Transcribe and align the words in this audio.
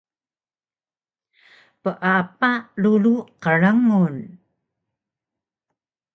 Peapa 1.83 2.51
rulu 2.81 3.13
qrngul 3.41 4.15